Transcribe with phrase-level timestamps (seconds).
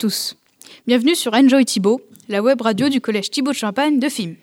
[0.00, 0.34] tous.
[0.86, 2.00] Bienvenue sur Enjoy Thibault,
[2.30, 4.34] la web radio du collège Thibault de Champagne de FIM.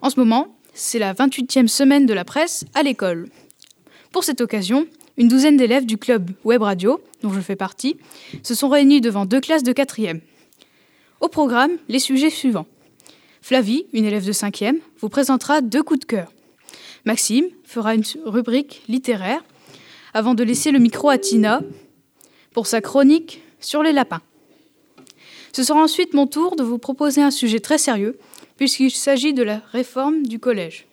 [0.00, 3.28] En ce moment, c'est la 28e semaine de la presse à l'école.
[4.12, 4.86] Pour cette occasion,
[5.16, 7.96] une douzaine d'élèves du club web radio, dont je fais partie,
[8.44, 10.20] se sont réunis devant deux classes de 4e.
[11.20, 12.68] Au programme, les sujets suivants.
[13.42, 16.32] Flavie, une élève de 5e, vous présentera deux coups de cœur.
[17.04, 19.42] Maxime fera une rubrique littéraire
[20.14, 21.60] avant de laisser le micro à Tina
[22.52, 24.22] pour sa chronique sur les lapins.
[25.52, 28.18] Ce sera ensuite mon tour de vous proposer un sujet très sérieux,
[28.56, 30.86] puisqu'il s'agit de la réforme du collège.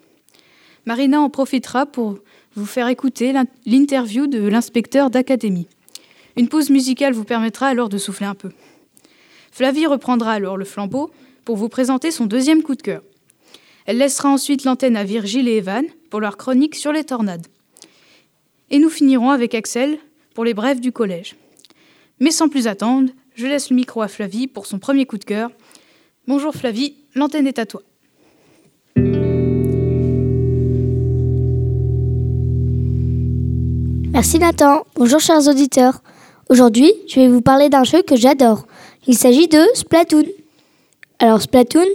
[0.86, 2.18] Marina en profitera pour
[2.56, 3.34] vous faire écouter
[3.66, 5.68] l'interview de l'inspecteur d'académie.
[6.38, 8.52] Une pause musicale vous permettra alors de souffler un peu.
[9.52, 11.12] Flavie reprendra alors le flambeau
[11.46, 13.02] pour vous présenter son deuxième coup de cœur.
[13.86, 17.48] Elle laissera ensuite l'antenne à Virgile et Evan pour leur chronique sur les tornades.
[18.70, 19.98] Et nous finirons avec Axel
[20.34, 21.36] pour les brèves du collège.
[22.20, 25.24] Mais sans plus attendre, je laisse le micro à Flavie pour son premier coup de
[25.24, 25.52] cœur.
[26.28, 27.82] Bonjour Flavie, l'antenne est à toi.
[34.12, 34.82] Merci Nathan.
[34.96, 36.02] Bonjour chers auditeurs.
[36.50, 38.66] Aujourd'hui, je vais vous parler d'un jeu que j'adore.
[39.06, 40.26] Il s'agit de Splatoon.
[41.20, 41.86] Alors Splatoon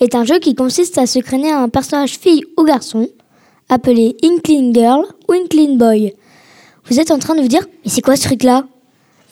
[0.00, 3.10] est un jeu qui consiste à se créer un personnage fille ou garçon,
[3.68, 6.14] appelé Inkling Girl ou Inkling Boy.
[6.86, 8.64] Vous êtes en train de vous dire, mais c'est quoi ce truc-là?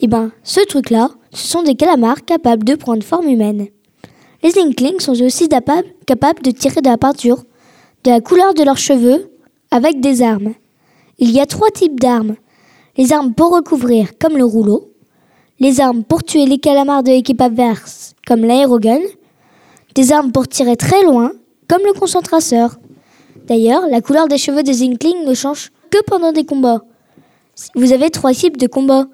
[0.01, 3.67] Eh ben, ce truc-là, ce sont des calamars capables de prendre forme humaine.
[4.41, 7.43] Les Inklings sont aussi capables de tirer de la peinture,
[8.03, 9.31] de la couleur de leurs cheveux,
[9.71, 10.53] avec des armes.
[11.17, 12.35] Il y a trois types d'armes.
[12.97, 14.91] Les armes pour recouvrir, comme le rouleau.
[15.59, 18.99] Les armes pour tuer les calamars de l'équipe adverse, comme l'aérogun.
[19.95, 21.31] Des armes pour tirer très loin,
[21.67, 22.77] comme le concentrateur.
[23.47, 26.83] D'ailleurs, la couleur des cheveux des Inklings ne change que pendant des combats.
[27.75, 29.07] Vous avez trois types de combats.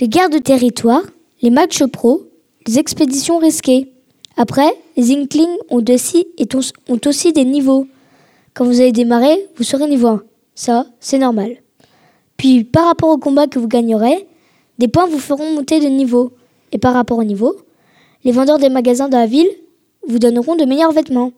[0.00, 1.02] Les guerres de territoire,
[1.42, 2.22] les matchs pro,
[2.66, 3.92] les expéditions risquées.
[4.36, 6.26] Après, les Inklings ont aussi,
[6.88, 7.86] ont aussi des niveaux.
[8.54, 10.22] Quand vous allez démarrer, vous serez niveau 1.
[10.54, 11.56] Ça, c'est normal.
[12.36, 14.26] Puis, par rapport au combat que vous gagnerez,
[14.78, 16.32] des points vous feront monter de niveau.
[16.70, 17.56] Et par rapport au niveau,
[18.24, 19.50] les vendeurs des magasins de la ville
[20.06, 21.32] vous donneront de meilleurs vêtements.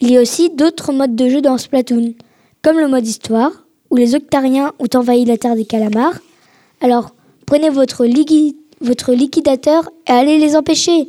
[0.00, 2.14] Il y a aussi d'autres modes de jeu dans Splatoon,
[2.62, 3.52] comme le mode histoire,
[3.90, 6.18] où les Octariens ont envahi la terre des calamars.
[6.80, 7.14] Alors,
[7.46, 8.04] prenez votre,
[8.84, 11.08] votre liquidateur et allez les empêcher.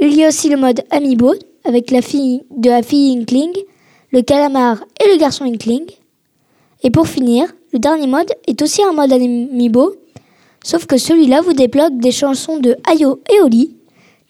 [0.00, 1.34] Il y a aussi le mode Amiibo,
[1.64, 3.52] avec la fille de la fille Inkling,
[4.10, 5.84] le calamar et le garçon Inkling.
[6.82, 9.94] Et pour finir, le dernier mode est aussi un mode Amiibo,
[10.64, 13.76] sauf que celui-là vous débloque des chansons de Ayo et Oli,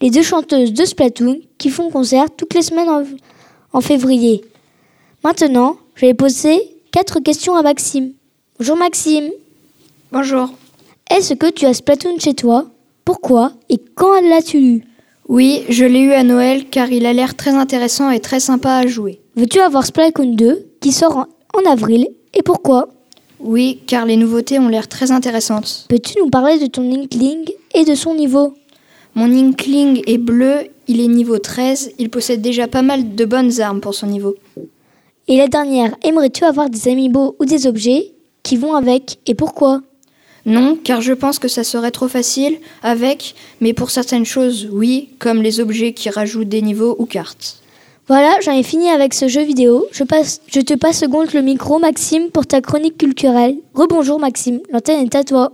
[0.01, 3.05] les deux chanteuses de Splatoon qui font concert toutes les semaines en,
[3.73, 4.43] en février.
[5.25, 6.61] Maintenant, je vais poser
[6.91, 8.13] quatre questions à Maxime.
[8.59, 9.31] Bonjour Maxime.
[10.11, 10.51] Bonjour.
[11.15, 12.71] Est-ce que tu as Splatoon chez toi?
[13.05, 14.85] Pourquoi Et quand l'as-tu lu?
[15.29, 18.77] Oui, je l'ai eu à Noël car il a l'air très intéressant et très sympa
[18.77, 19.21] à jouer.
[19.37, 22.89] Veux-tu avoir Splatoon 2 qui sort en, avril et pourquoi?
[23.41, 25.85] Oui, car les nouveautés ont l'air très intéressantes.
[25.91, 27.45] Peux-tu nous parler de ton Inkling
[27.75, 28.55] et de son niveau?
[29.15, 33.61] Mon Inkling est bleu, il est niveau 13, il possède déjà pas mal de bonnes
[33.61, 34.35] armes pour son niveau.
[35.29, 39.83] Et la dernière, aimerais-tu avoir des amiibo ou des objets qui vont avec et pourquoi?
[40.45, 45.11] Non, car je pense que ça serait trop facile avec, mais pour certaines choses, oui,
[45.19, 47.59] comme les objets qui rajoutent des niveaux ou cartes.
[48.09, 49.87] Voilà, j'en ai fini avec ce jeu vidéo.
[49.93, 53.57] Je, passe, je te passe seconde le micro, Maxime, pour ta chronique culturelle.
[53.75, 54.61] Rebonjour, Maxime.
[54.73, 55.53] L'antenne est à toi.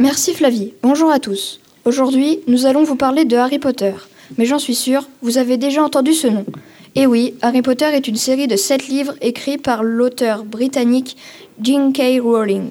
[0.00, 0.74] Merci Flavie.
[0.80, 1.58] Bonjour à tous.
[1.84, 3.92] Aujourd'hui, nous allons vous parler de Harry Potter.
[4.36, 6.46] Mais j'en suis sûre, vous avez déjà entendu ce nom.
[6.94, 11.16] Et oui, Harry Potter est une série de sept livres écrits par l'auteur britannique
[11.60, 12.22] J.K.
[12.22, 12.70] Rowling.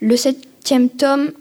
[0.00, 1.32] Le septième tome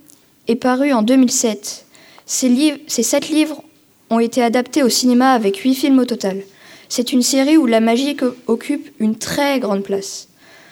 [0.49, 1.85] est paru en 2007.
[2.25, 3.63] Ces, livres, ces sept livres
[4.09, 6.41] ont été adaptés au cinéma avec huit films au total.
[6.89, 8.17] C'est une série où la magie
[8.47, 10.27] occupe une très grande place.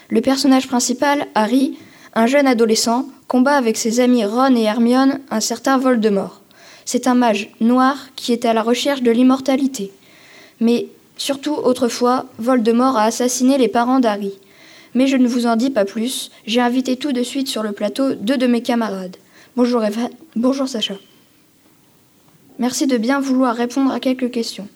[0.10, 1.78] Le personnage principal, Harry,
[2.16, 6.42] un jeune adolescent, combat avec ses amis Ron et Hermione un certain Voldemort.
[6.86, 9.92] C'est un mage noir qui est à la recherche de l'immortalité.
[10.60, 10.88] Mais
[11.18, 14.34] surtout, autrefois, Voldemort a assassiné les parents d'Harry.
[14.94, 16.32] Mais je ne vous en dis pas plus.
[16.46, 19.18] J'ai invité tout de suite sur le plateau deux de mes camarades.
[19.56, 20.10] Bonjour Eva.
[20.36, 20.96] Bonjour Sacha.
[22.60, 24.68] Merci de bien vouloir répondre à quelques questions.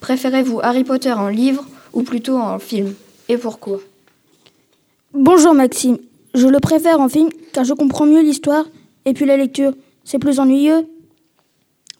[0.00, 2.94] Préférez-vous Harry Potter en livre ou plutôt en film?
[3.28, 3.78] Et pourquoi?
[5.12, 5.98] Bonjour Maxime.
[6.38, 8.64] Je le préfère en film car je comprends mieux l'histoire
[9.04, 9.72] et puis la lecture.
[10.04, 10.86] C'est plus ennuyeux.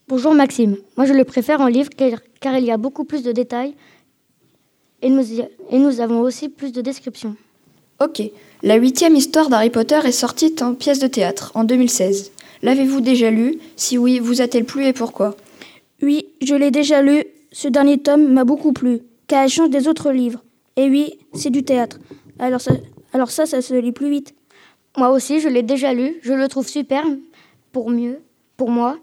[0.06, 0.76] Bonjour Maxime.
[0.96, 3.74] Moi je le préfère en livre car, car il y a beaucoup plus de détails
[5.02, 5.24] et nous,
[5.72, 7.34] et nous avons aussi plus de descriptions.
[8.00, 8.22] Ok.
[8.62, 12.30] La huitième histoire d'Harry Potter est sortie en pièce de théâtre en 2016.
[12.62, 15.36] L'avez-vous déjà lu Si oui, vous a-t-elle plu et pourquoi?
[16.00, 17.24] Oui, je l'ai déjà lu.
[17.50, 20.44] Ce dernier tome m'a beaucoup plu, car elle change des autres livres.
[20.76, 21.98] Et oui, c'est du théâtre.
[22.38, 22.72] Alors ça,
[23.18, 24.32] alors ça, ça se lit plus vite.
[24.96, 26.18] Moi aussi, je l'ai déjà lu.
[26.22, 27.04] Je le trouve super.
[27.72, 28.22] Pour mieux,
[28.56, 28.98] pour moi,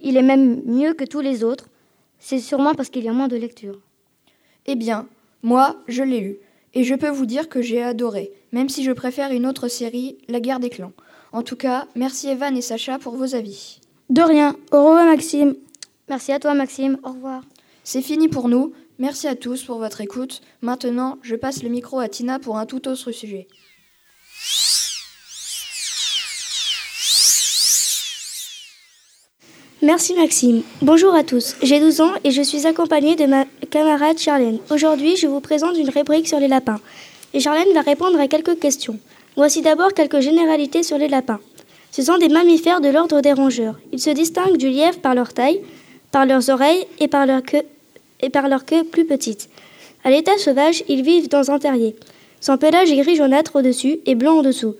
[0.00, 1.68] il est même mieux que tous les autres.
[2.18, 3.78] C'est sûrement parce qu'il y a moins de lecture.
[4.64, 5.06] Eh bien,
[5.42, 6.36] moi, je l'ai lu.
[6.72, 10.16] Et je peux vous dire que j'ai adoré, même si je préfère une autre série,
[10.28, 10.92] La guerre des clans.
[11.32, 13.80] En tout cas, merci Evan et Sacha pour vos avis.
[14.08, 14.56] De rien.
[14.72, 15.56] Au revoir Maxime.
[16.08, 16.98] Merci à toi Maxime.
[17.02, 17.42] Au revoir.
[17.84, 18.72] C'est fini pour nous.
[19.00, 20.40] Merci à tous pour votre écoute.
[20.62, 23.48] Maintenant, je passe le micro à Tina pour un tout autre sujet.
[29.82, 30.62] Merci Maxime.
[30.80, 31.56] Bonjour à tous.
[31.60, 34.58] J'ai 12 ans et je suis accompagnée de ma camarade Charlène.
[34.70, 36.80] Aujourd'hui, je vous présente une rubrique sur les lapins.
[37.34, 39.00] Et Charlène va répondre à quelques questions.
[39.36, 41.40] Voici d'abord quelques généralités sur les lapins.
[41.90, 43.74] Ce sont des mammifères de l'ordre des rongeurs.
[43.92, 45.60] Ils se distinguent du lièvre par leur taille,
[46.12, 47.64] par leurs oreilles et par leur queue,
[48.24, 49.48] et par leur queue plus petite.
[50.02, 51.94] À l'état sauvage, ils vivent dans un terrier.
[52.40, 54.74] Son pelage est gris jaunâtre au-dessus et blanc en dessous.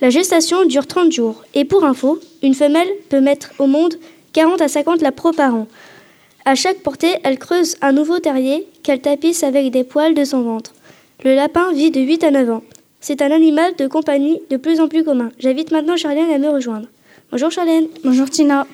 [0.00, 1.44] La gestation dure 30 jours.
[1.54, 3.94] Et pour info, une femelle peut mettre au monde
[4.32, 5.68] 40 à 50 lapins par an.
[6.44, 10.42] À chaque portée, elle creuse un nouveau terrier qu'elle tapisse avec des poils de son
[10.42, 10.72] ventre.
[11.24, 12.62] Le lapin vit de 8 à 9 ans.
[13.00, 15.30] C'est un animal de compagnie de plus en plus commun.
[15.38, 16.88] J'invite maintenant Charlène à me rejoindre.
[17.30, 17.86] Bonjour Charlène.
[18.02, 18.66] Bonjour Tina.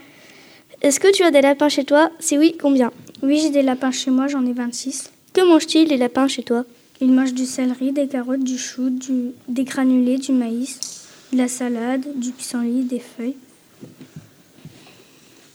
[0.82, 2.11] Est-ce que tu as des lapins chez toi?
[2.20, 2.90] Si oui, combien?
[3.22, 5.11] Oui, j'ai des lapins chez moi, j'en ai 26.
[5.34, 6.64] Que mangent-ils les lapins chez toi?
[7.02, 9.32] Ils mangent du céleri, des carottes, du chou, du...
[9.49, 13.37] des granulés, du maïs, de la salade, du pissenlit, des feuilles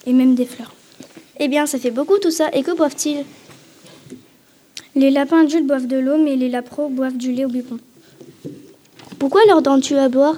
[0.06, 0.74] et même des fleurs.
[1.40, 2.50] Eh bien, ça fait beaucoup tout ça.
[2.54, 3.26] Et que boivent-ils?
[4.96, 7.80] Les lapins adultes boivent de l'eau, mais les lapros boivent du lait au biberon.
[9.20, 10.38] Pourquoi leur donnes-tu à boire?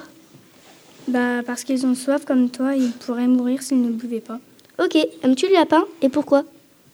[1.08, 4.40] Bah, parce qu'ils ont soif comme toi et ils pourraient mourir s'ils ne buvaient pas.
[4.82, 6.44] Ok, aimes-tu les lapins et pourquoi?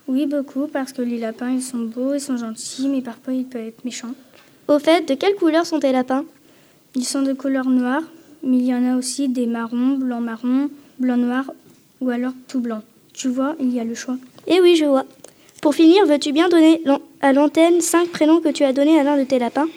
[0.07, 3.47] Oui, beaucoup, parce que les lapins, ils sont beaux, ils sont gentils, mais parfois ils
[3.47, 4.15] peuvent être méchants.
[4.69, 6.25] Au fait, de quelle couleur sont tes lapins?
[6.95, 8.03] Ils sont de couleur noire,
[8.43, 10.69] mais il y en a aussi des marrons, blanc-marron,
[10.99, 11.51] blanc-noir
[12.01, 12.83] ou alors tout blanc.
[13.15, 14.17] Tu vois, il y a le choix.
[14.47, 15.05] Eh oui, je vois.
[15.63, 16.83] Pour finir, veux-tu bien donner
[17.23, 19.69] à l'antenne cinq prénoms que tu as donnés à l'un de tes lapins?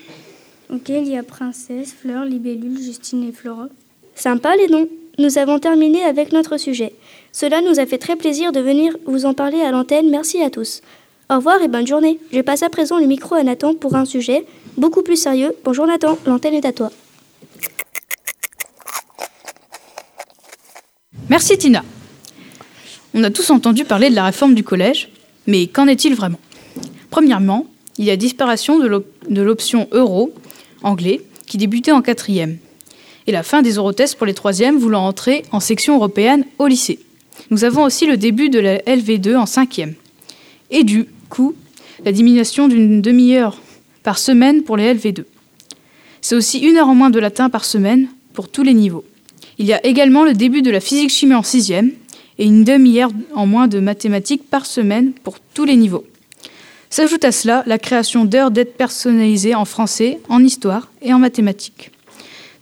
[0.69, 3.69] Ok, il y a Princesse, Fleur, Libellule, Justine et Flora.
[4.15, 4.89] Sympa les noms.
[5.17, 6.93] Nous avons terminé avec notre sujet.
[7.31, 10.09] Cela nous a fait très plaisir de venir vous en parler à l'antenne.
[10.09, 10.81] Merci à tous.
[11.29, 12.19] Au revoir et bonne journée.
[12.31, 14.45] Je passe à présent le micro à Nathan pour un sujet
[14.77, 15.53] beaucoup plus sérieux.
[15.63, 16.91] Bonjour Nathan, l'antenne est à toi.
[21.29, 21.83] Merci Tina.
[23.13, 25.09] On a tous entendu parler de la réforme du collège,
[25.47, 26.39] mais qu'en est-il vraiment?
[27.09, 27.65] Premièrement,
[27.97, 30.31] il y a disparition de l'option euro,
[30.83, 32.57] anglais, qui débutait en quatrième,
[33.25, 36.99] et la fin des eurotests pour les troisièmes voulant entrer en section européenne au lycée.
[37.49, 39.93] Nous avons aussi le début de la LV2 en cinquième.
[40.69, 41.55] Et du coup,
[42.03, 43.57] la diminution d'une demi-heure
[44.03, 45.23] par semaine pour les LV2.
[46.21, 49.05] C'est aussi une heure en moins de latin par semaine pour tous les niveaux.
[49.59, 51.91] Il y a également le début de la physique-chimie en sixième
[52.37, 56.05] et une demi-heure en moins de mathématiques par semaine pour tous les niveaux.
[56.89, 61.91] S'ajoute à cela la création d'heures d'aide personnalisées en français, en histoire et en mathématiques.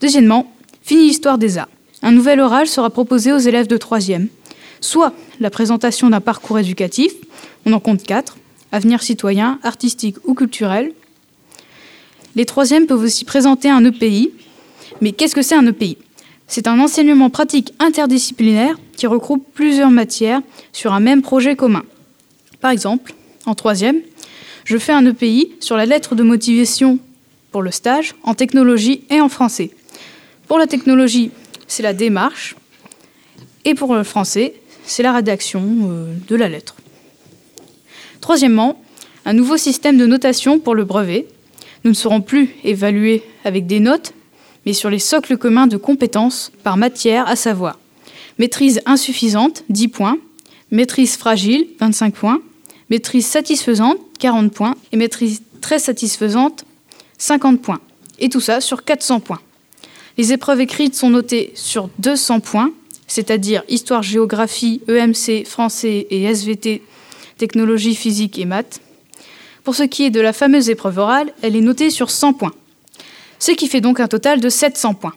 [0.02, 0.52] Deuxièmement,
[0.82, 1.70] fini l'histoire des arts.
[2.02, 4.28] Un nouvel oral sera proposé aux élèves de troisième,
[4.82, 7.14] soit la présentation d'un parcours éducatif,
[7.66, 8.38] on en compte quatre,
[8.72, 10.92] avenir citoyen, artistique ou culturel.
[12.36, 14.32] Les troisièmes peuvent aussi présenter un EPI.
[15.02, 15.98] Mais qu'est-ce que c'est un EPI
[16.48, 20.42] C'est un enseignement pratique interdisciplinaire qui regroupe plusieurs matières
[20.74, 21.84] sur un même projet commun.
[22.60, 23.14] Par exemple,
[23.46, 24.02] en troisième,
[24.66, 27.00] je fais un EPI sur la lettre de motivation
[27.52, 29.72] pour le stage en technologie et en français.
[30.48, 31.32] Pour la technologie,
[31.68, 32.56] c'est la démarche.
[33.64, 34.54] Et pour le français,
[34.86, 36.76] c'est la rédaction euh, de la lettre.
[38.22, 38.82] Troisièmement,
[39.26, 41.28] un nouveau système de notation pour le brevet.
[41.84, 44.14] Nous ne serons plus évalués avec des notes,
[44.66, 47.80] mais sur les socles communs de compétences par matière, à savoir
[48.38, 50.18] maîtrise insuffisante, 10 points,
[50.72, 52.42] maîtrise fragile, 25 points,
[52.90, 56.66] maîtrise satisfaisante, 40 points, et maîtrise très satisfaisante,
[57.18, 57.80] 50 points.
[58.20, 59.42] et tout ça sur 400 points.
[60.18, 62.72] Les épreuves écrites sont notées sur 200 points,
[63.08, 66.82] c'est-à-dire histoire, géographie, EMC, français et SVT,
[67.38, 68.82] technologie, physique et maths.
[69.64, 72.54] Pour ce qui est de la fameuse épreuve orale, elle est notée sur 100 points,
[73.40, 75.16] ce qui fait donc un total de 700 points.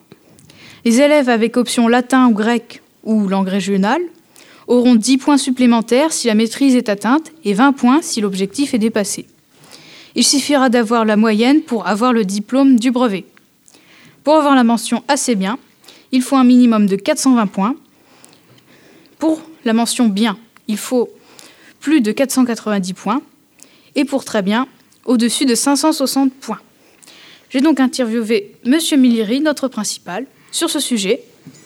[0.85, 4.03] Les élèves avec option latin ou grec ou langue régionale
[4.67, 8.79] auront 10 points supplémentaires si la maîtrise est atteinte et 20 points si l'objectif est
[8.79, 9.27] dépassé.
[10.15, 13.25] Il suffira d'avoir la moyenne pour avoir le diplôme du brevet.
[14.25, 15.59] Pour avoir la mention assez bien,
[16.13, 17.75] il faut un minimum de 420 points.
[19.19, 20.39] Pour la mention bien,
[20.69, 21.11] il faut
[21.81, 23.23] plus de 490 points.
[23.95, 24.67] Et pour très bien,
[25.05, 26.61] au-dessus de 560 points.
[27.51, 28.79] J'ai donc interviewé M.
[29.01, 31.23] Milliri, notre principal, sur ce sujet.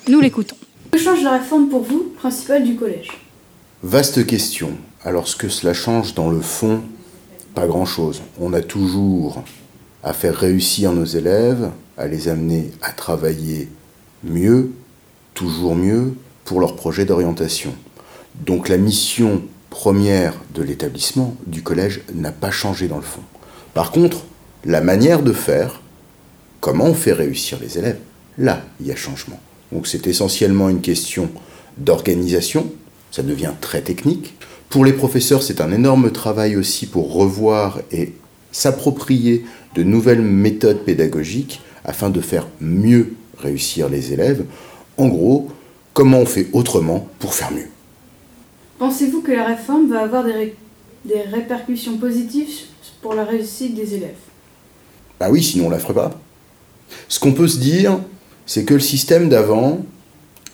[0.08, 0.56] Nous l'écoutons.
[0.92, 3.08] Que change la réforme pour vous, principal du collège?
[3.82, 4.76] Vaste question.
[5.04, 6.82] Alors ce que cela change dans le fond,
[7.54, 8.22] pas grand-chose.
[8.40, 9.42] On a toujours
[10.04, 13.68] à faire réussir nos élèves, à les amener à travailler
[14.24, 14.70] mieux,
[15.34, 16.14] toujours mieux,
[16.44, 17.74] pour leur projet d'orientation.
[18.46, 23.22] Donc la mission première de l'établissement, du collège, n'a pas changé dans le fond.
[23.74, 24.24] Par contre,
[24.64, 25.80] la manière de faire,
[26.60, 27.98] comment on fait réussir les élèves,
[28.38, 29.40] là, il y a changement.
[29.72, 31.30] Donc c'est essentiellement une question
[31.78, 32.70] d'organisation,
[33.10, 34.34] ça devient très technique.
[34.68, 38.12] Pour les professeurs, c'est un énorme travail aussi pour revoir et
[38.52, 44.44] s'approprier de nouvelles méthodes pédagogiques afin de faire mieux réussir les élèves.
[44.96, 45.48] En gros,
[45.92, 47.68] comment on fait autrement pour faire mieux.
[48.78, 50.54] Pensez-vous que la réforme va avoir des,
[51.04, 52.66] des répercussions positives
[53.00, 54.16] pour la réussite des élèves?
[55.20, 56.20] Bah oui, sinon on la ferait pas.
[57.08, 58.00] Ce qu'on peut se dire,
[58.46, 59.84] c'est que le système d'avant,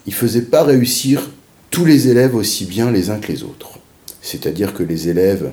[0.07, 1.31] il faisait pas réussir
[1.71, 3.79] tous les élèves aussi bien les uns que les autres.
[4.21, 5.53] C'est-à-dire que les élèves,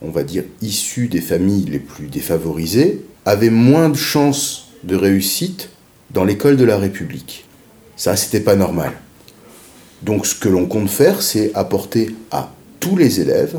[0.00, 5.70] on va dire issus des familles les plus défavorisées, avaient moins de chances de réussite
[6.14, 7.44] dans l'école de la République.
[7.96, 8.92] Ça, c'était pas normal.
[10.02, 13.58] Donc ce que l'on compte faire, c'est apporter à tous les élèves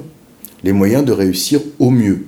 [0.64, 2.26] les moyens de réussir au mieux.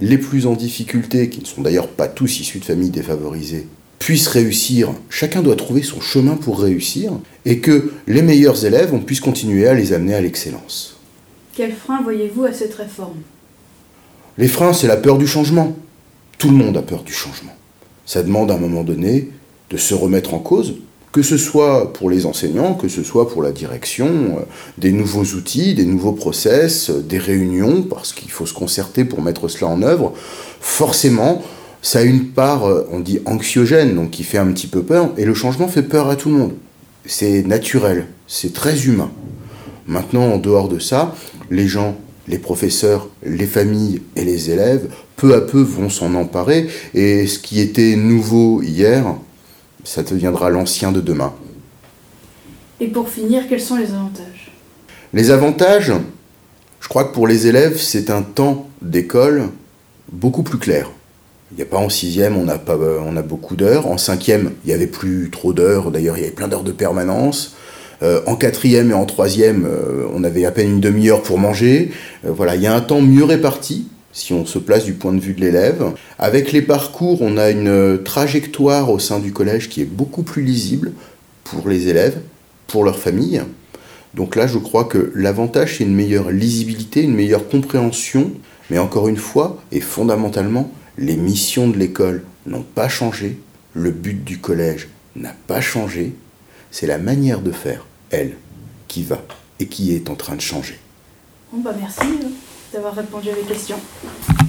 [0.00, 3.66] Les plus en difficulté, qui ne sont d'ailleurs pas tous issus de familles défavorisées,
[3.98, 7.12] puissent réussir, chacun doit trouver son chemin pour réussir,
[7.46, 10.98] et que les meilleurs élèves, on puisse continuer à les amener à l'excellence.
[11.54, 13.22] Quel frein voyez-vous à cette réforme?
[14.36, 15.74] Les freins, c'est la peur du changement.
[16.36, 17.54] Tout le monde a peur du changement.
[18.04, 19.30] Ça demande à un moment donné
[19.74, 20.74] de se remettre en cause,
[21.10, 24.42] que ce soit pour les enseignants, que ce soit pour la direction, euh,
[24.78, 29.20] des nouveaux outils, des nouveaux process, euh, des réunions, parce qu'il faut se concerter pour
[29.20, 30.12] mettre cela en œuvre.
[30.60, 31.42] Forcément,
[31.82, 35.10] ça a une part, euh, on dit anxiogène, donc qui fait un petit peu peur,
[35.18, 36.52] et le changement fait peur à tout le monde.
[37.04, 39.10] C'est naturel, c'est très humain.
[39.88, 41.16] Maintenant, en dehors de ça,
[41.50, 41.96] les gens,
[42.28, 47.40] les professeurs, les familles et les élèves, peu à peu vont s'en emparer, et ce
[47.40, 49.16] qui était nouveau hier,
[49.84, 51.32] ça deviendra l'ancien de demain.
[52.80, 54.50] Et pour finir, quels sont les avantages?
[55.12, 55.92] Les avantages,
[56.80, 59.50] je crois que pour les élèves, c'est un temps d'école
[60.10, 60.90] beaucoup plus clair.
[61.52, 63.86] Il n'y a pas en sixième, on a, pas, on a beaucoup d'heures.
[63.86, 65.92] En cinquième, il n'y avait plus trop d'heures.
[65.92, 67.54] D'ailleurs, il y avait plein d'heures de permanence.
[68.02, 71.92] Euh, en quatrième et en troisième, euh, on avait à peine une demi-heure pour manger.
[72.26, 75.12] Euh, voilà, il y a un temps mieux réparti si on se place du point
[75.12, 75.92] de vue de l'élève.
[76.18, 80.42] Avec les parcours, on a une trajectoire au sein du collège qui est beaucoup plus
[80.42, 80.92] lisible
[81.42, 82.20] pour les élèves,
[82.68, 83.42] pour leur famille.
[84.14, 88.30] Donc là, je crois que l'avantage, c'est une meilleure lisibilité, une meilleure compréhension,
[88.70, 93.40] mais encore une fois, et fondamentalement, les missions de l'école n'ont pas changé,
[93.74, 96.14] le but du collège n'a pas changé,
[96.70, 98.36] c'est la manière de faire, elle,
[98.86, 99.20] qui va
[99.58, 100.78] et qui est en train de changer.
[101.52, 102.00] Bon, bah merci
[102.74, 103.78] d'avoir répondu à mes questions.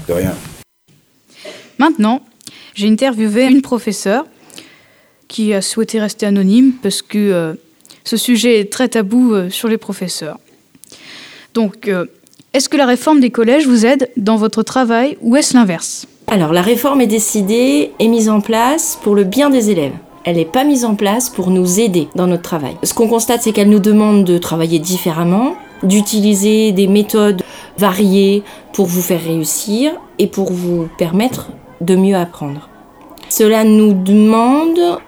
[0.07, 0.33] De rien.
[1.77, 2.21] Maintenant,
[2.73, 4.25] j'ai interviewé une professeure
[5.27, 7.53] qui a souhaité rester anonyme parce que euh,
[8.03, 10.39] ce sujet est très tabou euh, sur les professeurs.
[11.53, 12.05] Donc, euh,
[12.53, 16.07] est-ce que la réforme des collèges vous aide dans votre travail ou est-ce l'inverse?
[16.27, 19.93] Alors, la réforme est décidée et mise en place pour le bien des élèves.
[20.23, 22.75] Elle n'est pas mise en place pour nous aider dans notre travail.
[22.81, 27.43] Ce qu'on constate, c'est qu'elle nous demande de travailler différemment, d'utiliser des méthodes
[27.77, 31.49] variées pour vous faire réussir et pour vous permettre
[31.81, 32.69] de mieux apprendre.
[33.29, 34.99] Cela nous demande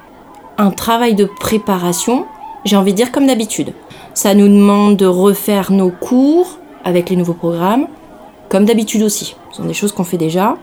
[0.58, 2.26] un travail de préparation,
[2.66, 3.74] j'ai envie de dire comme d'habitude.
[4.14, 7.88] Ça nous demande de refaire nos cours avec les nouveaux programmes,
[8.50, 9.36] comme d'habitude aussi.
[9.52, 10.58] Ce sont des choses qu'on fait déjà.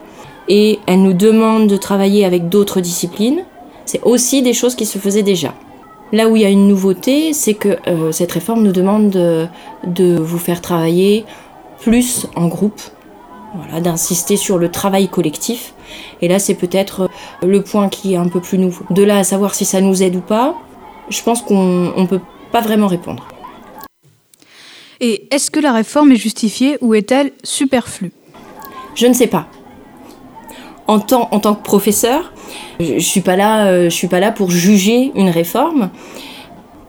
[0.47, 3.43] Et elle nous demande de travailler avec d'autres disciplines.
[3.85, 5.53] C'est aussi des choses qui se faisaient déjà.
[6.11, 9.47] Là où il y a une nouveauté, c'est que euh, cette réforme nous demande de,
[9.87, 11.25] de, vous faire travailler
[11.79, 12.81] plus en groupe,
[13.55, 15.73] voilà, d'insister sur le travail collectif
[16.21, 17.09] Et là, c'est peut-être
[17.43, 18.85] le point qui est un peu plus nouveau.
[18.89, 20.55] De là à savoir si ça nous aide ou pas,
[21.09, 23.27] je pense qu'on ne peut pas vraiment répondre.
[25.01, 28.11] Et est-ce que la réforme est justifiée ou est-elle superflue?
[28.95, 29.47] Je ne sais pas.
[30.87, 32.31] En tant, en tant que professeur,
[32.79, 35.89] je ne suis, pas là, euh, je suis pas là pour juger une réforme,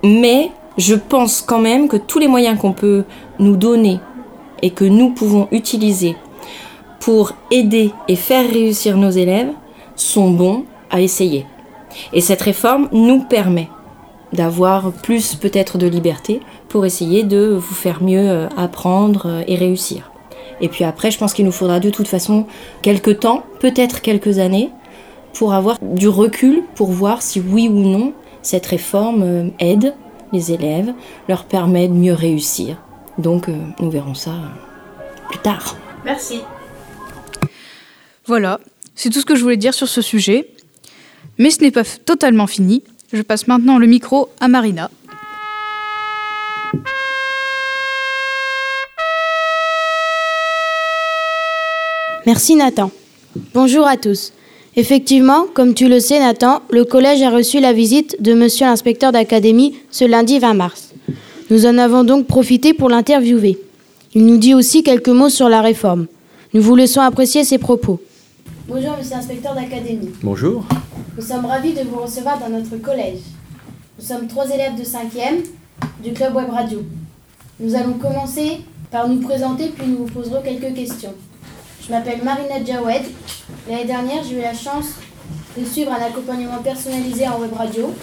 [0.04, 3.04] mais je pense quand même que tous les moyens qu'on peut
[3.38, 3.98] nous donner
[4.62, 6.16] et que nous pouvons utiliser
[7.00, 9.52] pour aider et faire réussir nos élèves
[9.94, 11.46] sont bons à essayer.
[12.12, 13.68] Et cette réforme nous permet
[14.32, 19.54] d'avoir plus peut-être de liberté pour essayer de vous faire mieux euh, apprendre euh, et
[19.54, 20.10] réussir.
[20.60, 22.46] Et puis après, je pense qu'il nous faudra de toute façon
[22.82, 24.70] quelques temps, peut-être quelques années,
[25.32, 29.94] pour avoir du recul, pour voir si oui ou non cette réforme euh, aide
[30.32, 30.92] les élèves,
[31.28, 32.76] leur permet de mieux réussir.
[33.18, 33.48] Donc
[33.80, 34.34] nous verrons ça
[35.28, 35.76] plus tard.
[36.04, 36.40] Merci.
[38.26, 38.60] Voilà,
[38.94, 40.48] c'est tout ce que je voulais dire sur ce sujet.
[41.38, 42.82] Mais ce n'est pas totalement fini.
[43.12, 44.90] Je passe maintenant le micro à Marina.
[52.26, 52.90] Merci Nathan.
[53.54, 54.32] Bonjour à tous.
[54.74, 59.12] Effectivement, comme tu le sais Nathan, le collège a reçu la visite de monsieur l'inspecteur
[59.12, 60.85] d'académie ce lundi 20 mars.
[61.48, 63.56] Nous en avons donc profité pour l'interviewer.
[64.14, 66.06] Il nous dit aussi quelques mots sur la réforme.
[66.52, 68.00] Nous vous laissons apprécier ses propos.
[68.66, 70.10] Bonjour monsieur l'inspecteur d'académie.
[70.24, 70.64] Bonjour.
[71.16, 73.20] Nous sommes ravis de vous recevoir dans notre collège.
[73.96, 75.44] Nous sommes trois élèves de 5e
[76.02, 76.82] du club web radio.
[77.60, 81.14] Nous allons commencer par nous présenter puis nous vous poserons quelques questions.
[81.86, 83.02] Je m'appelle Marina Djawed.
[83.70, 84.86] L'année dernière, j'ai eu la chance
[85.56, 87.94] de suivre un accompagnement personnalisé en web radio.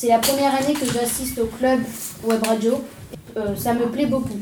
[0.00, 1.80] C'est la première année que j'assiste au club
[2.24, 2.82] web radio.
[3.36, 4.38] Euh, ça me plaît beaucoup.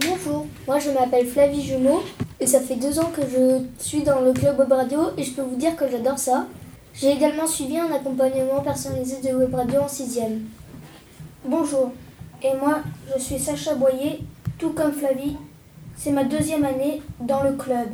[0.00, 2.02] Bonjour, moi je m'appelle Flavie Jumeau
[2.40, 5.32] et ça fait deux ans que je suis dans le club web radio et je
[5.32, 6.46] peux vous dire que j'adore ça.
[6.94, 10.44] J'ai également suivi un accompagnement personnalisé de web radio en sixième.
[11.44, 11.92] Bonjour,
[12.42, 12.78] et moi
[13.14, 14.20] je suis Sacha Boyer,
[14.58, 15.36] tout comme Flavie,
[15.98, 17.88] c'est ma deuxième année dans le club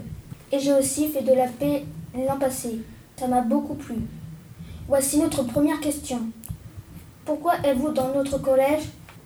[0.53, 1.83] et j'ai aussi fait de la paix
[2.15, 2.83] l'an passé.
[3.19, 3.97] Ça m'a beaucoup plu.
[4.87, 6.21] Voici notre première question.
[7.25, 8.83] Pourquoi êtes-vous dans notre collège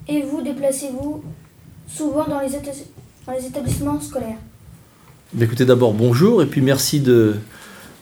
[0.07, 1.23] et vous déplacez-vous
[1.89, 2.55] souvent dans les,
[3.47, 4.37] établissements scolaires?
[5.41, 7.37] Écoutez, d'abord bonjour et puis merci de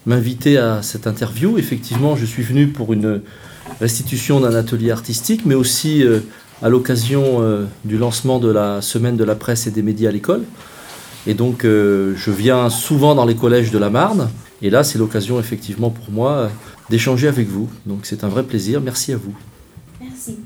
[0.07, 1.59] m'inviter à cette interview.
[1.59, 3.22] Effectivement, je suis venu pour une
[3.80, 6.20] restitution d'un atelier artistique, mais aussi euh,
[6.61, 10.12] à l'occasion euh, du lancement de la semaine de la presse et des médias à
[10.12, 10.42] l'école.
[11.26, 14.28] Et donc, euh, je viens souvent dans les collèges de la Marne.
[14.61, 16.50] Et là, c'est l'occasion, effectivement, pour moi,
[16.90, 17.68] d'échanger avec vous.
[17.87, 18.80] Donc, c'est un vrai plaisir.
[18.80, 19.35] Merci à vous.
[20.00, 20.38] Merci.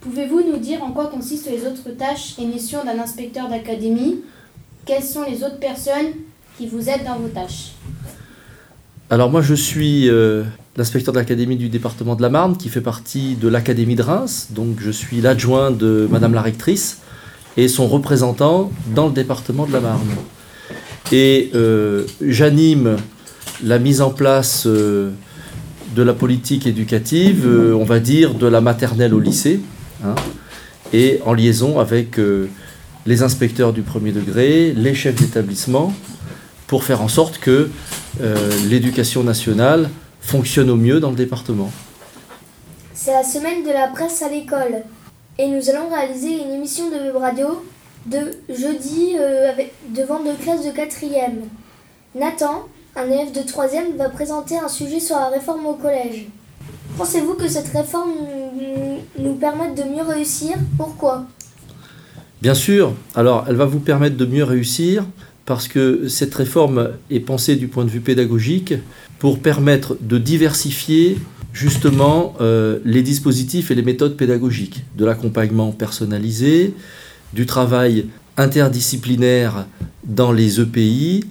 [0.00, 4.22] Pouvez-vous nous dire en quoi consistent les autres tâches et missions d'un inspecteur d'académie?
[4.84, 6.12] Quelles sont les autres personnes
[6.58, 7.72] qui vous aident dans vos tâches?
[9.10, 10.10] Alors, moi, je suis
[10.76, 14.48] l'inspecteur d'académie du département de la Marne, qui fait partie de l'Académie de Reims.
[14.50, 16.98] Donc je suis l'adjoint de Madame la rectrice
[17.56, 20.08] et son représentant dans le département de la Marne.
[21.12, 22.96] Et euh, j'anime
[23.64, 25.10] la mise en place euh,
[25.94, 29.60] de la politique éducative, euh, on va dire de la maternelle au lycée,
[30.04, 30.14] hein,
[30.92, 32.18] et en liaison avec
[33.06, 35.92] les inspecteurs du premier degré, les chefs d'établissement,
[36.66, 37.70] pour faire en sorte que
[38.68, 41.70] l'éducation nationale fonctionne au mieux dans le département.
[42.94, 44.82] C'est la semaine de la presse à l'école
[45.38, 47.62] et nous allons réaliser une émission de web radio
[48.06, 48.18] de
[48.48, 51.42] jeudi euh, avec, devant deux classes de quatrième.
[52.14, 56.26] Nathan, un élève de troisième, va présenter un sujet sur la réforme au collège.
[56.96, 58.14] Pensez-vous que cette réforme
[59.18, 60.56] nous permette de mieux réussir.
[60.76, 61.26] Pourquoi?
[62.42, 62.92] Bien sûr.
[63.14, 65.04] Alors, elle va vous permettre de mieux réussir
[65.46, 68.74] parce que cette réforme est pensée du point de vue pédagogique
[69.18, 71.18] pour permettre de diversifier
[71.52, 76.74] justement euh, les dispositifs et les méthodes pédagogiques, de l'accompagnement personnalisé,
[77.32, 79.66] du travail interdisciplinaire
[80.04, 81.24] dans les EPI,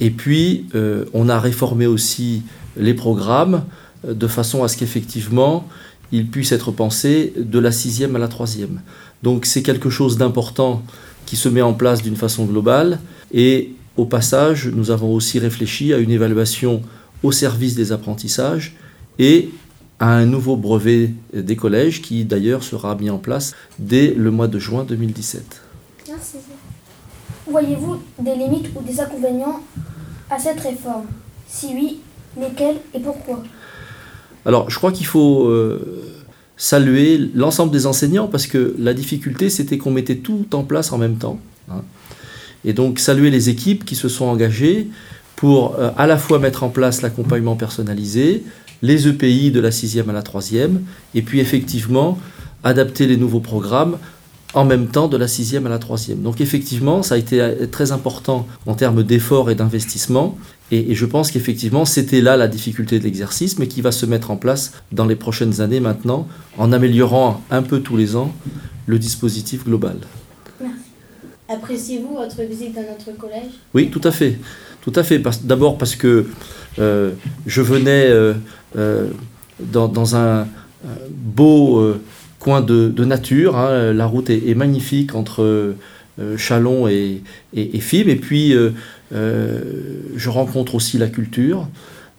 [0.00, 2.42] et puis euh, on a réformé aussi
[2.76, 3.64] les programmes
[4.06, 5.66] euh, de façon à ce qu'effectivement
[6.12, 8.80] ils puissent être pensés de la sixième à la troisième.
[9.22, 10.82] Donc c'est quelque chose d'important
[11.26, 12.98] qui se met en place d'une façon globale,
[13.32, 16.82] et au passage nous avons aussi réfléchi à une évaluation
[17.22, 18.74] au service des apprentissages
[19.18, 19.50] et
[19.98, 24.48] à un nouveau brevet des collèges qui d'ailleurs sera mis en place dès le mois
[24.48, 25.60] de juin 2017.
[26.08, 26.36] Merci.
[27.46, 29.60] Voyez-vous des limites ou des inconvénients
[30.30, 31.06] à cette réforme?
[31.46, 32.00] Si oui,
[32.40, 33.42] lesquels et pourquoi?
[34.46, 36.02] Alors, je crois qu'il faut euh,
[36.56, 40.98] saluer l'ensemble des enseignants parce que la difficulté, c'était qu'on mettait tout en place en
[40.98, 41.38] même temps.
[41.70, 41.82] Hein.
[42.64, 44.88] Et donc, saluer les équipes qui se sont engagées
[45.36, 48.44] pour euh, à la fois mettre en place l'accompagnement personnalisé,
[48.82, 50.82] les EPI de la sixième à la troisième,
[51.14, 52.18] et puis effectivement
[52.62, 53.96] adapter les nouveaux programmes
[54.54, 56.22] en même temps de la sixième à la troisième.
[56.22, 60.36] Donc effectivement, ça a été euh, très important en termes d'efforts et d'investissement.
[60.72, 64.30] Et, je pense qu'effectivement, c'était là la difficulté de l'exercice, mais qui va se mettre
[64.30, 68.32] en place dans les prochaines années maintenant, en améliorant un peu tous les ans
[68.86, 69.96] le dispositif global.
[70.60, 70.76] Merci.
[71.48, 73.50] Appréciez-vous votre visite dans notre collège?
[73.74, 74.38] Oui, tout à fait.
[74.80, 75.20] Tout à fait.
[75.44, 76.26] D'abord parce que
[76.78, 77.12] euh,
[77.46, 78.34] je venais euh,
[79.60, 80.46] dans, un
[81.10, 81.94] beau
[82.40, 83.56] coin de, nature.
[83.56, 83.92] Hein.
[83.92, 85.76] La route est, magnifique entre
[86.18, 87.22] euh, Chalon et,
[87.54, 88.70] et, et, puis, euh,
[89.14, 89.60] euh,
[90.16, 91.68] je rencontre aussi la culture.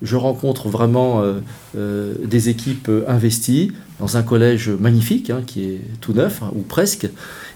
[0.01, 1.23] Je rencontre vraiment
[1.75, 7.07] des équipes investies dans un collège magnifique, hein, qui est tout neuf, hein, ou presque.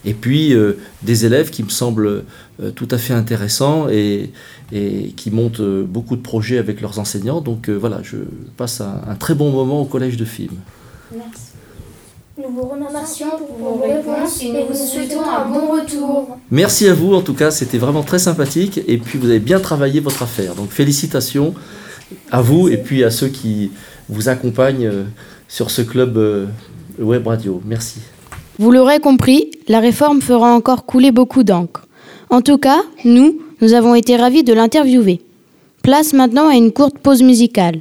[0.06, 0.54] Et puis,
[1.02, 2.24] des élèves qui me semblent
[2.76, 4.32] tout à fait intéressants et,
[4.70, 7.42] qui montent beaucoup de projets avec leurs enseignants.
[7.42, 8.18] Donc voilà, je
[8.58, 10.54] passe un, un, très bon moment au collège de Film.
[11.12, 11.55] Merci.
[12.38, 16.38] Nous vous remercions pour vos réponses et nous vous souhaitons un bon retour.
[16.52, 19.62] Merci à vous, en tout cas, c'était vraiment très sympathique et puis vous avez bien
[19.62, 20.54] travaillé votre affaire.
[20.54, 21.54] Donc félicitations
[22.32, 23.72] à vous et puis à ceux qui
[24.10, 25.04] vous accompagnent euh,
[25.48, 26.48] sur ce club euh,
[27.00, 27.62] web radio.
[27.66, 28.02] Merci.
[28.60, 31.88] Vous l'aurez compris, la réforme fera encore couler beaucoup d'encre.
[32.30, 35.22] En tout cas, nous, nous avons été ravis de l'interviewer.
[35.84, 37.80] Place maintenant à une courte pause musicale.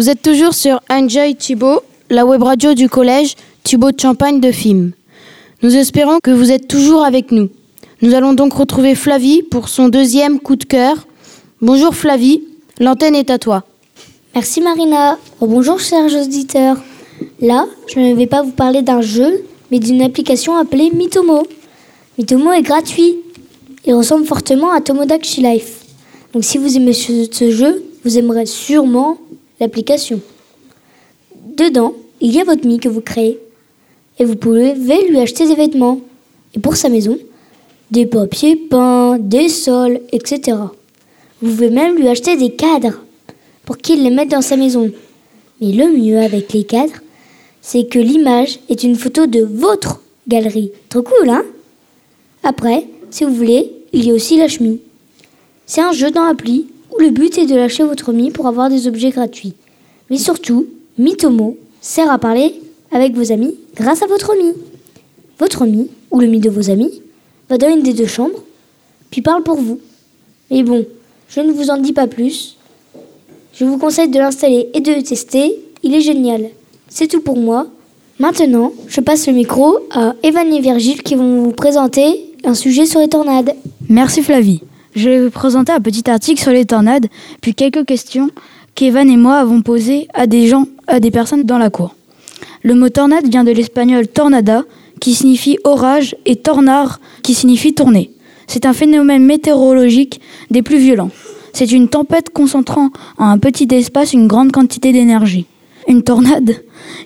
[0.00, 3.34] Vous êtes toujours sur Enjoy Thibault, la web radio du collège
[3.64, 4.92] Thibault de Champagne de Film.
[5.62, 7.50] Nous espérons que vous êtes toujours avec nous.
[8.00, 11.06] Nous allons donc retrouver Flavie pour son deuxième coup de cœur.
[11.60, 12.42] Bonjour Flavie,
[12.78, 13.64] l'antenne est à toi.
[14.34, 15.18] Merci Marina.
[15.38, 16.78] Oh, bonjour chers auditeurs.
[17.42, 21.46] Là, je ne vais pas vous parler d'un jeu, mais d'une application appelée Mitomo.
[22.16, 23.16] Mitomo est gratuit.
[23.84, 25.84] Il ressemble fortement à Tomodachi Life.
[26.32, 29.18] Donc si vous aimez ce jeu, vous aimerez sûrement
[29.60, 30.20] l'application.
[31.56, 33.38] Dedans, il y a votre mi que vous créez.
[34.18, 36.00] Et vous pouvez lui acheter des vêtements.
[36.54, 37.18] Et pour sa maison,
[37.90, 40.56] des papiers peints, des sols, etc.
[41.40, 43.00] Vous pouvez même lui acheter des cadres
[43.64, 44.90] pour qu'il les mette dans sa maison.
[45.60, 47.00] Mais le mieux avec les cadres,
[47.62, 50.72] c'est que l'image est une photo de votre galerie.
[50.88, 51.44] Trop cool, hein?
[52.42, 54.78] Après, si vous voulez, il y a aussi la chemise.
[55.66, 56.66] C'est un jeu dans l'appli
[57.00, 59.54] le but est de lâcher votre Mi pour avoir des objets gratuits.
[60.10, 60.66] Mais surtout,
[60.98, 62.54] Mitomo sert à parler
[62.92, 64.52] avec vos amis grâce à votre Mi.
[65.38, 67.02] Votre Mi, ou le Mi de vos amis,
[67.48, 68.42] va dans une des deux chambres,
[69.10, 69.80] puis parle pour vous.
[70.50, 70.84] Mais bon,
[71.28, 72.56] je ne vous en dis pas plus.
[73.54, 76.48] Je vous conseille de l'installer et de le tester, il est génial.
[76.88, 77.66] C'est tout pour moi.
[78.18, 82.84] Maintenant, je passe le micro à Evan et Virgile qui vont vous présenter un sujet
[82.84, 83.54] sur les tornades.
[83.88, 84.60] Merci Flavie.
[84.96, 87.06] Je vais vous présenter un petit article sur les tornades,
[87.40, 88.30] puis quelques questions
[88.74, 91.94] qu'Evan et moi avons posées à des gens, à des personnes dans la cour.
[92.64, 94.64] Le mot tornade vient de l'espagnol tornada,
[95.00, 98.10] qui signifie orage, et tornar, qui signifie tourner.
[98.48, 101.10] C'est un phénomène météorologique des plus violents.
[101.52, 105.46] C'est une tempête concentrant en un petit espace une grande quantité d'énergie.
[105.86, 106.56] Une tornade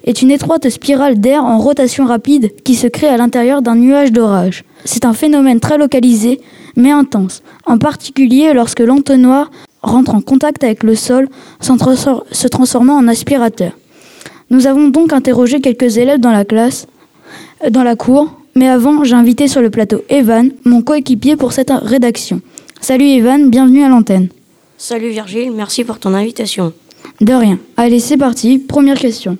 [0.04, 4.12] est une étroite spirale d'air en rotation rapide qui se crée à l'intérieur d'un nuage
[4.12, 4.64] d'orage.
[4.84, 6.40] C'est un phénomène très localisé
[6.76, 9.50] mais intense, en particulier lorsque l'entonnoir
[9.82, 11.28] rentre en contact avec le sol,
[11.60, 13.72] se transformant en aspirateur.
[14.50, 16.86] Nous avons donc interrogé quelques élèves dans la classe,
[17.64, 21.52] euh, dans la cour, mais avant, j'ai invité sur le plateau Evan, mon coéquipier pour
[21.52, 22.40] cette rédaction.
[22.80, 24.28] Salut Evan, bienvenue à l'antenne.
[24.78, 26.72] Salut Virgile, merci pour ton invitation.
[27.20, 27.58] De rien.
[27.76, 28.58] Allez, c'est parti.
[28.58, 29.38] Première question.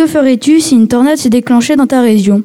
[0.00, 2.42] Que ferais-tu si une tornade s'est déclenchée dans ta région?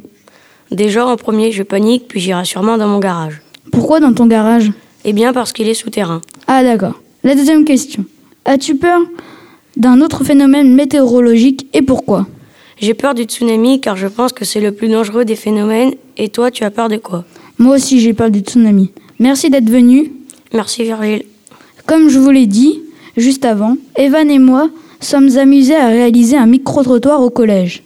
[0.71, 3.41] Déjà, en premier, je panique, puis j'irai sûrement dans mon garage.
[3.71, 4.73] Pourquoi dans ton garage?
[5.05, 6.19] Eh bien parce qu'il est souterrain.
[6.47, 6.99] Ah d'accord.
[7.23, 8.03] La deuxième question.
[8.43, 8.99] As-tu peur
[9.77, 12.27] d'un autre phénomène météorologique et pourquoi?
[12.77, 15.93] J'ai peur du tsunami car je pense que c'est le plus dangereux des phénomènes.
[16.17, 17.23] Et toi, tu as peur de quoi?
[17.57, 18.91] Moi aussi, j'ai peur du tsunami.
[19.19, 20.11] Merci d'être venu.
[20.53, 21.23] Merci Virgile.
[21.85, 22.81] Comme je vous l'ai dit
[23.15, 27.83] juste avant, Evan et moi sommes amusés à réaliser un micro-trottoir au collège.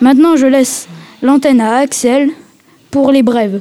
[0.00, 0.88] Maintenant, je laisse
[1.22, 2.30] l'antenne à Axel
[2.90, 3.60] pour les brèves.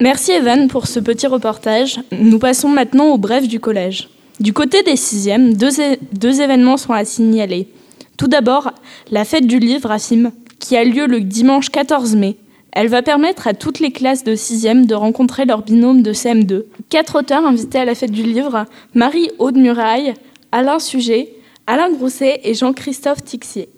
[0.00, 2.00] Merci Evan pour ce petit reportage.
[2.10, 4.08] Nous passons maintenant aux brèves du collège.
[4.40, 7.68] Du côté des sixièmes, deux, événements sont à signaler.
[8.16, 8.72] Tout d'abord,
[9.10, 12.36] la fête du livre à Sim, qui a lieu le dimanche 14 mai.
[12.72, 16.64] Elle va permettre à toutes les classes de 6e de rencontrer leur binôme de CM2.
[16.88, 20.14] Quatre auteurs invités à la fête du livre Marie-Aude Muraille,
[20.52, 21.34] Alain Sujet,
[21.66, 23.68] Alain Grousset et Jean-Christophe Tixier.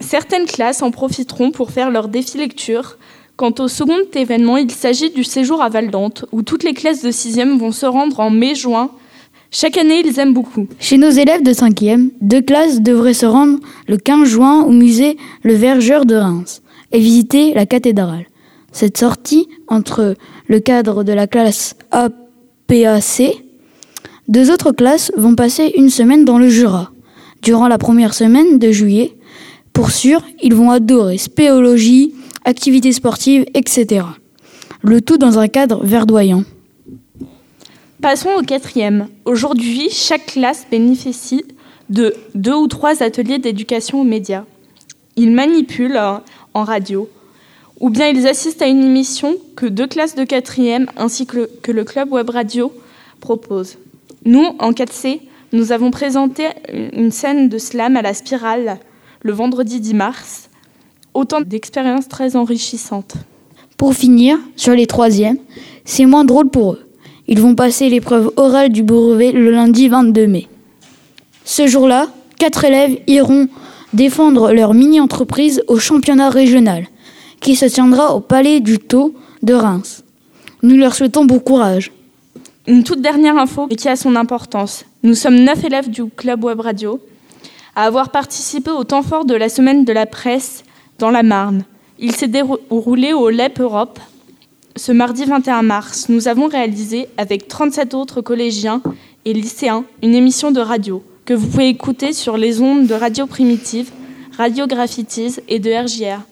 [0.00, 2.98] Certaines classes en profiteront pour faire leur défi lecture.
[3.36, 7.02] Quant au second événement, il s'agit du séjour à Val d'Ante, où toutes les classes
[7.02, 8.90] de 6e vont se rendre en mai-juin.
[9.50, 10.68] Chaque année, ils aiment beaucoup.
[10.78, 15.16] Chez nos élèves de 5e, deux classes devraient se rendre le 15 juin au musée
[15.42, 18.26] Le Vergeur de Reims et visiter la cathédrale.
[18.72, 20.16] Cette sortie entre
[20.48, 23.42] le cadre de la classe APAC,
[24.28, 26.92] deux autres classes vont passer une semaine dans le Jura.
[27.42, 29.16] Durant la première semaine de juillet,
[29.72, 34.04] pour sûr, ils vont adorer spéologie, activités sportives, etc.
[34.82, 36.44] Le tout dans un cadre verdoyant.
[38.00, 39.08] Passons au quatrième.
[39.24, 41.44] Aujourd'hui, chaque classe bénéficie
[41.90, 44.44] de deux ou trois ateliers d'éducation aux médias.
[45.16, 46.00] Ils manipulent
[46.54, 47.08] en radio,
[47.80, 51.84] ou bien ils assistent à une émission que deux classes de quatrième ainsi que le,
[51.84, 52.72] club web radio
[53.18, 53.78] propose.
[54.24, 55.20] Nous, en 4C,
[55.52, 58.78] nous avons présenté une scène de slam à la spirale
[59.22, 60.50] le vendredi 10 mars.
[61.14, 63.14] Autant d'expériences très enrichissantes.
[63.76, 65.38] Pour finir, sur les troisièmes,
[65.84, 66.87] c'est moins drôle pour eux.
[67.28, 70.48] Ils vont passer l'épreuve orale du brevet le lundi 22 mai.
[71.44, 73.48] Ce jour-là, quatre élèves iront
[73.92, 76.86] défendre leur mini-entreprise au championnat régional,
[77.40, 80.04] qui se tiendra au Palais du Taux de Reims.
[80.62, 81.92] Nous leur souhaitons bon courage.
[82.66, 84.86] Une toute dernière info qui a son importance.
[85.02, 86.98] Nous sommes neuf élèves du Club Web Radio
[87.76, 90.64] à avoir participé au temps fort de la semaine de la presse
[90.98, 91.64] dans la Marne.
[91.98, 94.00] Il s'est déroulé au LEP Europe
[94.78, 96.08] ce mardi 21 mars.
[96.08, 98.80] Nous avons réalisé avec 37 autres collégiens
[99.24, 103.26] et lycéens une émission de radio que vous pouvez écouter sur les ondes de Radio
[103.26, 103.90] Primitive,
[104.36, 106.22] Radio Graffitis et de RJR.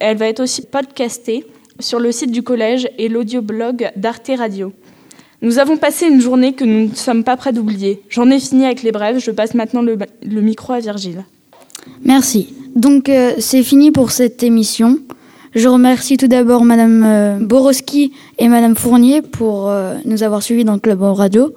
[0.00, 1.46] Elle va être aussi podcastée
[1.78, 4.72] sur le site du collège et l'audioblog d'Arte Radio.
[5.40, 8.02] Nous avons passé une journée que nous ne sommes pas prêts d'oublier.
[8.08, 11.24] J'en ai fini avec les brèves, je passe maintenant le, micro à Virgile.
[12.02, 12.54] Merci.
[12.74, 14.98] Donc euh, c'est fini pour cette émission.
[15.54, 20.64] Je remercie tout d'abord Madame euh, Borowski et Madame Fournier pour euh, nous avoir suivis
[20.64, 21.54] dans le club radio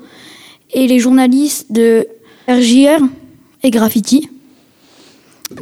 [0.71, 2.07] et les journalistes de
[2.47, 3.03] RJR
[3.63, 4.29] et Graffiti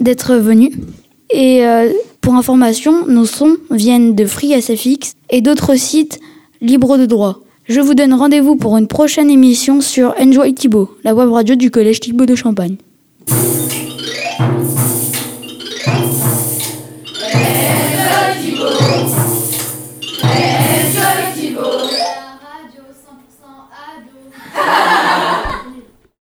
[0.01, 0.71] d'être venus.
[1.29, 6.19] Et euh, pour information, nos sons viennent de FreeSFX et d'autres sites
[6.59, 7.39] libres de droit.
[7.69, 11.71] Je vous donne rendez-vous pour une prochaine émission sur Enjoy Thibault, la web radio du
[11.71, 12.75] collège Thibault de Champagne.